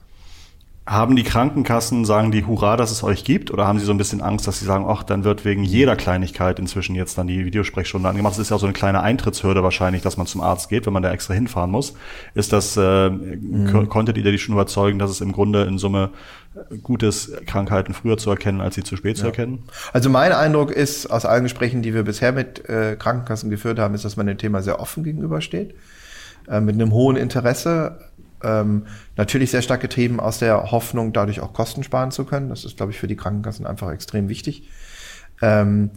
[0.87, 3.51] Haben die Krankenkassen, sagen die Hurra, dass es euch gibt?
[3.51, 5.95] Oder haben sie so ein bisschen Angst, dass sie sagen, ach, dann wird wegen jeder
[5.95, 8.33] Kleinigkeit inzwischen jetzt dann die Videosprechstunde angemacht?
[8.33, 11.03] Das ist ja so eine kleine Eintrittshürde wahrscheinlich, dass man zum Arzt geht, wenn man
[11.03, 11.93] da extra hinfahren muss.
[12.33, 13.89] Ist das, äh, mhm.
[13.89, 16.09] konntet ihr die schon überzeugen, dass es im Grunde in Summe
[16.81, 19.21] gut ist, Krankheiten früher zu erkennen, als sie zu spät ja.
[19.21, 19.63] zu erkennen?
[19.93, 23.93] Also mein Eindruck ist, aus allen Gesprächen, die wir bisher mit äh, Krankenkassen geführt haben,
[23.93, 25.75] ist, dass man dem Thema sehr offen gegenübersteht,
[26.49, 27.99] äh, mit einem hohen Interesse
[28.43, 32.49] ähm, natürlich sehr stark getrieben aus der Hoffnung, dadurch auch Kosten sparen zu können.
[32.49, 34.69] Das ist, glaube ich, für die Krankenkassen einfach extrem wichtig.
[35.41, 35.91] Ähm,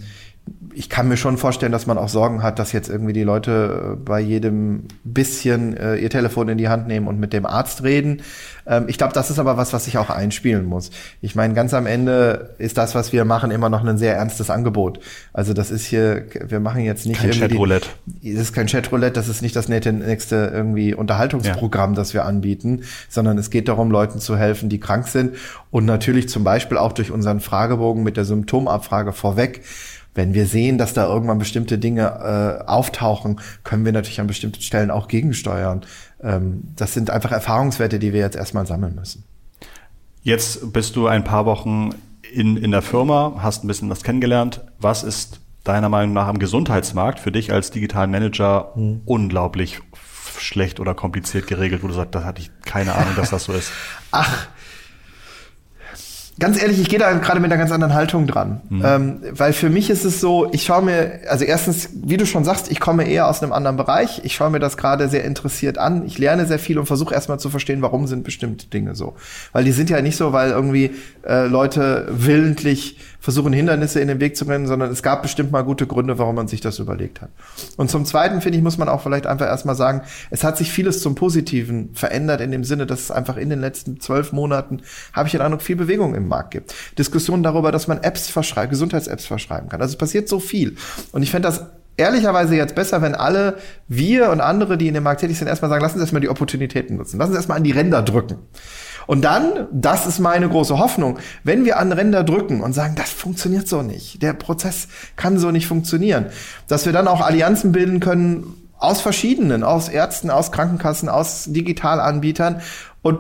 [0.74, 3.92] ich kann mir schon vorstellen, dass man auch Sorgen hat, dass jetzt irgendwie die Leute
[3.92, 7.82] äh, bei jedem bisschen äh, ihr Telefon in die Hand nehmen und mit dem Arzt
[7.82, 8.22] reden.
[8.66, 10.90] Ähm, ich glaube, das ist aber was, was ich auch einspielen muss.
[11.20, 14.50] Ich meine, ganz am Ende ist das, was wir machen, immer noch ein sehr ernstes
[14.50, 15.00] Angebot.
[15.32, 17.88] Also das ist hier, wir machen jetzt nicht kein Chatroulette.
[18.06, 21.96] Das ist kein Chatroulette, das ist nicht das nette nächste irgendwie Unterhaltungsprogramm, ja.
[21.96, 25.36] das wir anbieten, sondern es geht darum, Leuten zu helfen, die krank sind
[25.70, 29.62] und natürlich zum Beispiel auch durch unseren Fragebogen mit der Symptomabfrage vorweg
[30.14, 34.60] wenn wir sehen, dass da irgendwann bestimmte Dinge äh, auftauchen, können wir natürlich an bestimmten
[34.60, 35.82] Stellen auch gegensteuern.
[36.22, 39.24] Ähm, das sind einfach Erfahrungswerte, die wir jetzt erstmal sammeln müssen.
[40.22, 41.90] Jetzt bist du ein paar Wochen
[42.32, 44.62] in, in der Firma, hast ein bisschen was kennengelernt.
[44.78, 49.02] Was ist deiner Meinung nach am Gesundheitsmarkt für dich als digitalen Manager hm.
[49.04, 49.80] unglaublich
[50.38, 53.52] schlecht oder kompliziert geregelt, wo du sagst, da hatte ich keine Ahnung, dass das so
[53.52, 53.70] ist?
[54.10, 54.48] Ach,
[56.38, 58.60] ganz ehrlich, ich gehe da gerade mit einer ganz anderen Haltung dran.
[58.68, 58.82] Mhm.
[58.84, 62.44] Ähm, weil für mich ist es so, ich schaue mir, also erstens, wie du schon
[62.44, 64.20] sagst, ich komme eher aus einem anderen Bereich.
[64.24, 66.04] Ich schaue mir das gerade sehr interessiert an.
[66.06, 69.14] Ich lerne sehr viel und versuche erstmal zu verstehen, warum sind bestimmte Dinge so.
[69.52, 70.90] Weil die sind ja nicht so, weil irgendwie
[71.26, 75.62] äh, Leute willentlich versuchen, Hindernisse in den Weg zu rennen, sondern es gab bestimmt mal
[75.62, 77.30] gute Gründe, warum man sich das überlegt hat.
[77.78, 80.70] Und zum Zweiten, finde ich, muss man auch vielleicht einfach erstmal sagen, es hat sich
[80.70, 84.82] vieles zum Positiven verändert, in dem Sinne, dass es einfach in den letzten zwölf Monaten,
[85.14, 86.74] habe ich den Eindruck, viel Bewegung im Markt gibt.
[86.98, 89.80] Diskussionen darüber, dass man Apps verschreibt, Gesundheits-Apps verschreiben kann.
[89.80, 90.76] Also es passiert so viel.
[91.12, 91.64] Und ich fände das
[91.96, 93.56] ehrlicherweise jetzt besser, wenn alle,
[93.88, 96.28] wir und andere, die in dem Markt tätig sind, erstmal sagen, lassen Sie erstmal die
[96.28, 97.18] Opportunitäten nutzen.
[97.18, 98.36] Lassen Sie erstmal an die Ränder drücken.
[99.06, 103.10] Und dann, das ist meine große Hoffnung, wenn wir an Ränder drücken und sagen, das
[103.10, 106.26] funktioniert so nicht, der Prozess kann so nicht funktionieren,
[106.68, 112.60] dass wir dann auch Allianzen bilden können aus verschiedenen, aus Ärzten, aus Krankenkassen, aus Digitalanbietern
[113.02, 113.18] und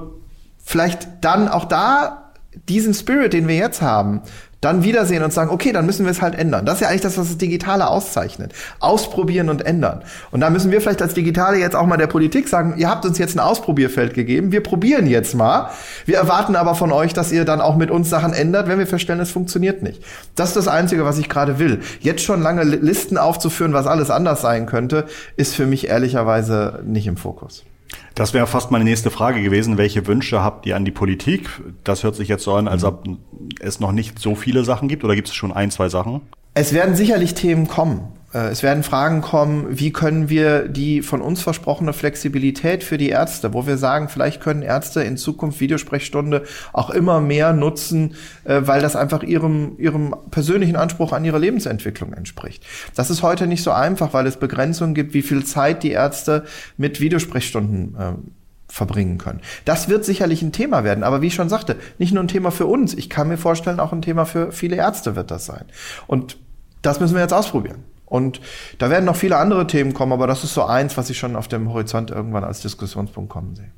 [0.62, 2.32] vielleicht dann auch da
[2.68, 4.22] diesen Spirit, den wir jetzt haben,
[4.64, 6.64] dann wiedersehen und sagen, okay, dann müssen wir es halt ändern.
[6.64, 8.52] Das ist ja eigentlich das, was das Digitale auszeichnet.
[8.80, 10.02] Ausprobieren und ändern.
[10.30, 13.04] Und da müssen wir vielleicht als Digitale jetzt auch mal der Politik sagen, ihr habt
[13.04, 15.70] uns jetzt ein Ausprobierfeld gegeben, wir probieren jetzt mal.
[16.06, 18.86] Wir erwarten aber von euch, dass ihr dann auch mit uns Sachen ändert, wenn wir
[18.86, 20.02] feststellen, es funktioniert nicht.
[20.34, 21.80] Das ist das Einzige, was ich gerade will.
[22.00, 25.04] Jetzt schon lange Listen aufzuführen, was alles anders sein könnte,
[25.36, 27.64] ist für mich ehrlicherweise nicht im Fokus.
[28.14, 29.76] Das wäre fast meine nächste Frage gewesen.
[29.76, 31.48] Welche Wünsche habt ihr an die Politik?
[31.82, 32.88] Das hört sich jetzt so an, als mhm.
[32.88, 33.04] ob
[33.60, 36.20] es noch nicht so viele Sachen gibt oder gibt es schon ein, zwei Sachen?
[36.54, 38.12] Es werden sicherlich Themen kommen.
[38.34, 43.08] Äh, es werden Fragen kommen, wie können wir die von uns versprochene Flexibilität für die
[43.08, 46.42] Ärzte, wo wir sagen, vielleicht können Ärzte in Zukunft Videosprechstunde
[46.72, 52.12] auch immer mehr nutzen, äh, weil das einfach ihrem, ihrem persönlichen Anspruch an ihre Lebensentwicklung
[52.12, 52.64] entspricht.
[52.94, 56.44] Das ist heute nicht so einfach, weil es Begrenzungen gibt, wie viel Zeit die Ärzte
[56.76, 58.12] mit Videosprechstunden äh,
[58.68, 59.40] verbringen können.
[59.64, 62.50] Das wird sicherlich ein Thema werden, aber wie ich schon sagte, nicht nur ein Thema
[62.50, 62.94] für uns.
[62.94, 65.64] Ich kann mir vorstellen, auch ein Thema für viele Ärzte wird das sein.
[66.08, 66.38] Und
[66.82, 67.84] das müssen wir jetzt ausprobieren.
[68.14, 68.40] Und
[68.78, 71.34] da werden noch viele andere Themen kommen, aber das ist so eins, was ich schon
[71.34, 73.72] auf dem Horizont irgendwann als Diskussionspunkt kommen sehe.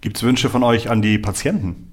[0.00, 1.92] Gibt es Wünsche von euch an die Patienten?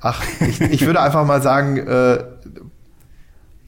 [0.00, 2.24] Ach, ich, ich würde einfach mal sagen, äh,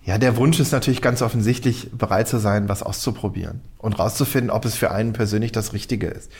[0.04, 4.64] ja, der Wunsch ist natürlich ganz offensichtlich, bereit zu sein, was auszuprobieren und rauszufinden, ob
[4.64, 6.33] es für einen persönlich das Richtige ist.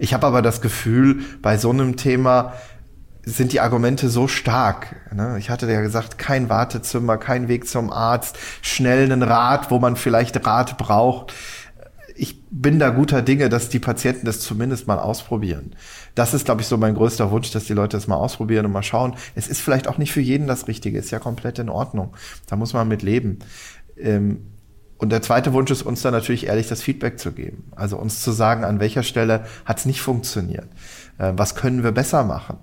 [0.00, 2.54] Ich habe aber das Gefühl, bei so einem Thema
[3.26, 4.96] sind die Argumente so stark.
[5.12, 5.36] Ne?
[5.38, 9.96] Ich hatte ja gesagt, kein Wartezimmer, kein Weg zum Arzt, schnell einen Rat, wo man
[9.96, 11.32] vielleicht Rat braucht.
[12.16, 15.74] ich bin da guter Dinge, dass die Patienten das zumindest mal ausprobieren.
[16.14, 18.72] Das ist, glaube ich, so mein größter Wunsch, dass die Leute das mal ausprobieren und
[18.72, 19.14] mal schauen.
[19.34, 22.14] Es ist vielleicht auch nicht für jeden das Richtige, ist ja komplett in Ordnung.
[22.46, 23.40] Da muss man mit leben.
[23.96, 24.46] Ähm,
[24.98, 27.72] und der zweite Wunsch ist uns dann natürlich ehrlich das Feedback zu geben.
[27.74, 30.68] Also uns zu sagen, an welcher Stelle hat es nicht funktioniert.
[31.18, 32.58] Äh, was können wir besser machen?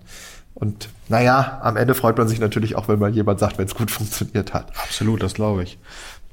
[0.54, 3.76] Und naja, am Ende freut man sich natürlich auch, wenn mal jemand sagt, wenn es
[3.76, 4.70] gut funktioniert hat.
[4.78, 5.80] Absolut, das glaube ich.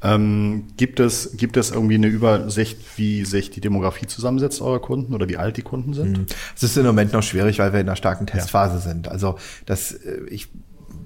[0.01, 5.13] Ähm, gibt, es, gibt es irgendwie eine Übersicht, wie sich die Demografie zusammensetzt eurer Kunden
[5.13, 6.19] oder wie alt die Kunden sind?
[6.19, 6.27] Mhm.
[6.55, 8.81] Es ist im Moment noch schwierig, weil wir in einer starken Testphase ja.
[8.81, 9.09] sind.
[9.09, 10.49] Also das, äh, ich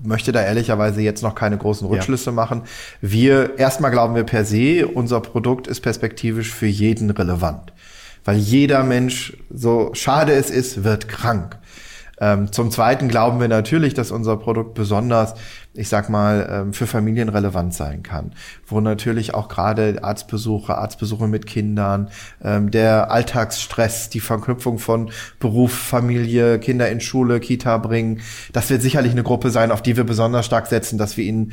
[0.03, 2.33] möchte da ehrlicherweise jetzt noch keine großen Rückschlüsse ja.
[2.33, 2.63] machen.
[3.01, 7.73] Wir, erstmal glauben wir per se, unser Produkt ist perspektivisch für jeden relevant.
[8.25, 11.59] Weil jeder Mensch, so schade es ist, wird krank.
[12.23, 15.35] Ähm, zum Zweiten glauben wir natürlich, dass unser Produkt besonders,
[15.75, 18.33] ich sag mal, ähm, für Familien relevant sein kann,
[18.65, 25.73] wo natürlich auch gerade Arztbesuche, Arztbesuche mit Kindern, ähm, der Alltagsstress, die Verknüpfung von Beruf,
[25.73, 28.21] Familie, Kinder in Schule, Kita bringen,
[28.53, 31.53] das wird sicherlich eine Gruppe sein, auf die wir besonders stark setzen, dass wir ihnen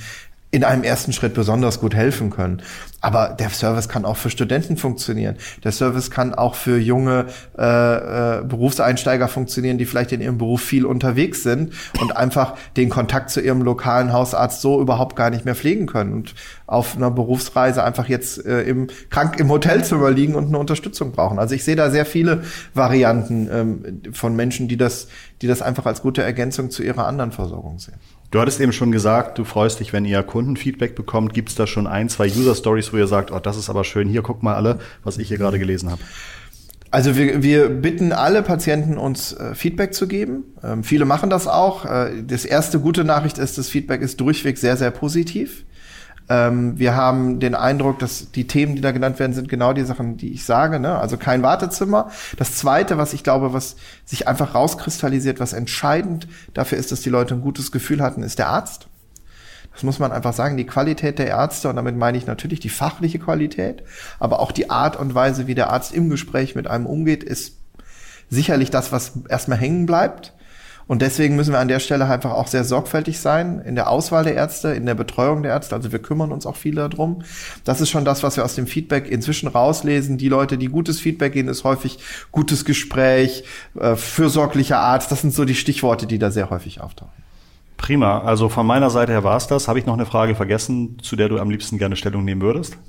[0.52, 2.62] in einem ersten Schritt besonders gut helfen können.
[3.02, 5.38] Aber der Service kann auch für Studenten funktionieren.
[5.64, 10.62] Der Service kann auch für junge äh, äh, Berufseinsteiger funktionieren, die vielleicht in ihrem Beruf
[10.62, 15.46] viel unterwegs sind und einfach den Kontakt zu ihrem lokalen Hausarzt so überhaupt gar nicht
[15.46, 16.36] mehr pflegen können und
[16.68, 21.40] auf einer Berufsreise einfach jetzt äh, im krank im Hotelzimmer liegen und eine Unterstützung brauchen.
[21.40, 25.08] Also ich sehe da sehr viele Varianten ähm, von Menschen, die das,
[25.42, 28.00] die das einfach als gute Ergänzung zu ihrer anderen Versorgung sehen.
[28.32, 31.34] Du hattest eben schon gesagt, du freust dich, wenn ihr Kundenfeedback bekommt.
[31.34, 34.08] Gibt es da schon ein, zwei User-Stories, wo ihr sagt, oh, das ist aber schön,
[34.08, 36.02] hier guck mal alle, was ich hier gerade gelesen habe?
[36.92, 40.44] Also wir, wir bitten alle Patienten, uns äh, Feedback zu geben.
[40.64, 41.86] Ähm, viele machen das auch.
[41.86, 45.66] Äh, das erste gute Nachricht ist, das Feedback ist durchweg sehr, sehr positiv.
[46.30, 49.84] Ähm, wir haben den Eindruck, dass die Themen, die da genannt werden, sind genau die
[49.84, 50.80] Sachen, die ich sage.
[50.80, 50.98] Ne?
[50.98, 52.12] Also kein Wartezimmer.
[52.38, 57.10] Das Zweite, was ich glaube, was sich einfach rauskristallisiert, was entscheidend dafür ist, dass die
[57.10, 58.88] Leute ein gutes Gefühl hatten, ist der Arzt.
[59.74, 62.70] Das muss man einfach sagen, die Qualität der Ärzte, und damit meine ich natürlich die
[62.70, 63.84] fachliche Qualität,
[64.20, 67.58] aber auch die Art und Weise, wie der Arzt im Gespräch mit einem umgeht, ist
[68.30, 70.34] sicherlich das, was erstmal hängen bleibt.
[70.90, 74.24] Und deswegen müssen wir an der Stelle einfach auch sehr sorgfältig sein in der Auswahl
[74.24, 75.76] der Ärzte, in der Betreuung der Ärzte.
[75.76, 77.22] Also wir kümmern uns auch viel darum.
[77.64, 80.18] Das ist schon das, was wir aus dem Feedback inzwischen rauslesen.
[80.18, 82.00] Die Leute, die gutes Feedback geben, ist häufig
[82.32, 83.44] gutes Gespräch,
[83.80, 85.12] äh, fürsorglicher Arzt.
[85.12, 87.14] Das sind so die Stichworte, die da sehr häufig auftauchen.
[87.78, 88.22] Prima.
[88.22, 89.68] Also von meiner Seite her war es das.
[89.68, 92.80] Habe ich noch eine Frage vergessen, zu der du am liebsten gerne Stellung nehmen würdest?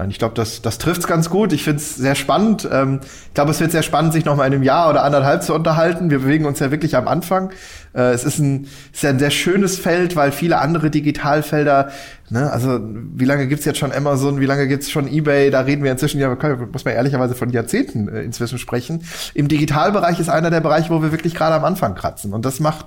[0.00, 1.52] Nein, ich glaube, das, das trifft es ganz gut.
[1.52, 2.66] Ich finde es sehr spannend.
[2.72, 5.42] Ähm, ich glaube, es wird sehr spannend, sich noch mal in einem Jahr oder anderthalb
[5.42, 6.08] zu unterhalten.
[6.08, 7.50] Wir bewegen uns ja wirklich am Anfang.
[7.92, 11.90] Äh, es ist ein, ist ja ein sehr schönes Feld, weil viele andere Digitalfelder,
[12.30, 15.84] ne, also wie lange gibt's jetzt schon Amazon, wie lange gibt's schon Ebay, da reden
[15.84, 16.34] wir inzwischen, ja,
[16.72, 19.04] muss man ehrlicherweise von Jahrzehnten äh, inzwischen sprechen.
[19.34, 22.32] Im Digitalbereich ist einer der Bereiche, wo wir wirklich gerade am Anfang kratzen.
[22.32, 22.86] Und das macht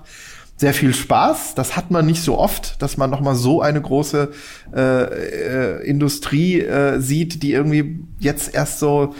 [0.57, 1.55] sehr viel Spaß.
[1.55, 4.31] Das hat man nicht so oft, dass man noch mal so eine große
[4.75, 9.15] äh, äh, Industrie äh, sieht, die irgendwie jetzt erst so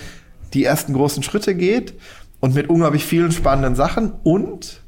[0.53, 1.93] die ersten großen Schritte geht
[2.39, 4.81] und mit unglaublich vielen spannenden Sachen und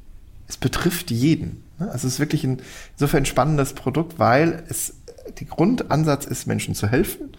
[0.47, 1.63] es betrifft jeden.
[1.79, 1.91] Ne?
[1.91, 2.61] Also es ist wirklich ein
[2.93, 4.95] insofern spannendes Produkt, weil es
[5.39, 7.29] der Grundansatz ist, Menschen zu helfen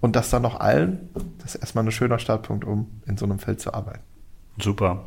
[0.00, 1.08] und das dann noch allen.
[1.38, 4.00] Das ist erstmal ein schöner Startpunkt, um in so einem Feld zu arbeiten.
[4.58, 5.04] Super.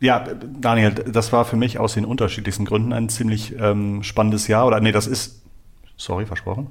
[0.00, 0.26] Ja,
[0.60, 4.66] Daniel, das war für mich aus den unterschiedlichsten Gründen ein ziemlich ähm, spannendes Jahr.
[4.66, 5.42] Oder nee, das ist,
[5.96, 6.68] sorry, versprochen.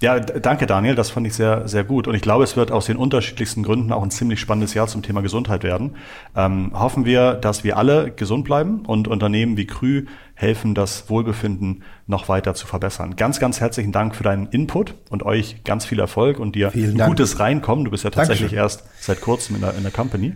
[0.00, 2.06] Ja, danke Daniel, das fand ich sehr, sehr gut.
[2.06, 5.02] Und ich glaube, es wird aus den unterschiedlichsten Gründen auch ein ziemlich spannendes Jahr zum
[5.02, 5.96] Thema Gesundheit werden.
[6.36, 11.82] Ähm, hoffen wir, dass wir alle gesund bleiben und Unternehmen wie Krü helfen, das Wohlbefinden
[12.06, 13.16] noch weiter zu verbessern.
[13.16, 16.92] Ganz, ganz herzlichen Dank für deinen Input und euch ganz viel Erfolg und dir Vielen
[16.92, 17.10] ein Dank.
[17.10, 17.84] gutes Reinkommen.
[17.84, 18.58] Du bist ja tatsächlich Dankeschön.
[18.58, 20.34] erst seit kurzem in der, in der Company.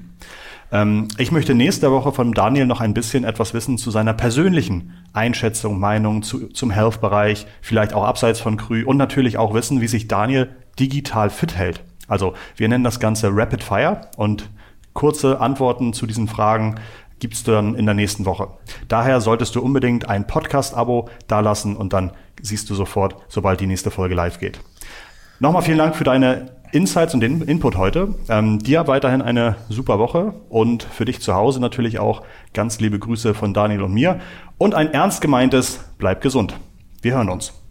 [0.72, 4.94] Ähm, ich möchte nächste Woche von Daniel noch ein bisschen etwas wissen zu seiner persönlichen
[5.12, 9.88] Einschätzung, Meinung zu, zum Health-Bereich, vielleicht auch abseits von Krü und natürlich auch wissen, wie
[9.88, 10.48] sich Daniel
[10.80, 11.84] digital fit hält.
[12.08, 14.48] Also wir nennen das Ganze Rapid Fire und
[14.94, 16.76] kurze Antworten zu diesen Fragen
[17.20, 18.48] gibt's dann in der nächsten Woche.
[18.88, 23.92] Daher solltest du unbedingt ein Podcast-Abo dalassen und dann siehst du sofort, sobald die nächste
[23.92, 24.58] Folge live geht.
[25.38, 28.14] Nochmal vielen Dank für deine Insights und den Input heute.
[28.28, 32.22] Ähm, dir weiterhin eine super Woche und für dich zu Hause natürlich auch
[32.54, 34.20] ganz liebe Grüße von Daniel und mir
[34.58, 36.54] und ein ernst gemeintes Bleib gesund.
[37.02, 37.61] Wir hören uns.